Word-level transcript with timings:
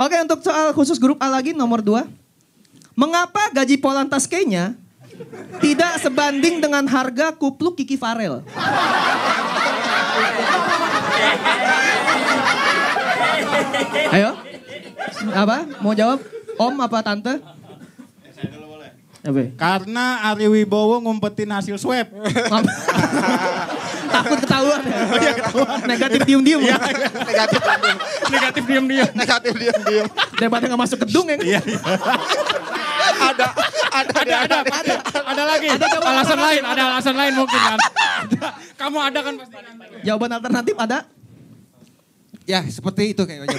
Oke 0.00 0.16
untuk 0.16 0.40
soal 0.40 0.72
khusus 0.72 0.96
grup 0.96 1.20
A 1.20 1.28
lagi 1.28 1.52
nomor 1.52 1.84
2. 1.84 2.08
Mengapa 2.96 3.52
gaji 3.52 3.76
Polantas 3.76 4.24
Kenya 4.24 4.72
tidak 5.60 6.00
sebanding 6.00 6.56
dengan 6.56 6.88
harga 6.88 7.36
kupluk 7.36 7.76
Kiki 7.76 8.00
Farel? 8.00 8.40
Ayo. 14.08 14.40
Apa? 15.36 15.68
Mau 15.84 15.92
jawab? 15.92 16.24
Om 16.56 16.74
apa 16.80 16.98
tante? 17.04 17.36
Apa? 19.20 19.42
Karena 19.60 20.32
Ari 20.32 20.48
Wibowo 20.48 20.96
ngumpetin 21.04 21.52
hasil 21.52 21.76
swab. 21.76 22.08
Takut 24.10 24.38
ketahuan 24.42 24.80
ya? 24.84 24.98
Negatif 25.86 26.20
diem-diem. 26.26 26.60
Negatif. 26.60 27.60
Negatif 28.30 28.64
diam-diam. 28.66 29.08
Negatif 29.14 29.52
diam-diam. 29.54 30.06
Daripada 30.38 30.64
nggak 30.66 30.80
masuk 30.80 30.98
gedung 31.06 31.26
ya. 31.30 31.38
Iya. 31.40 31.60
Ada, 33.20 33.46
ada, 33.90 34.12
Ada, 34.20 34.34
ada, 34.44 34.58
ada, 34.64 34.94
ada 35.26 35.42
lagi. 35.44 35.68
alasan 36.00 36.38
lain, 36.40 36.62
ada 36.64 36.82
alasan 36.94 37.14
lain 37.16 37.32
mungkin 37.36 37.60
kan. 37.60 37.78
Ada. 38.24 38.48
Kamu 38.80 38.98
ada 38.98 39.18
kan 39.20 39.34
pasti. 39.36 39.56
Jawaban 40.04 40.30
alternatif 40.40 40.74
ada? 40.80 40.98
Ya 42.48 42.64
seperti 42.66 43.14
itu 43.14 43.22
kayaknya. 43.22 43.54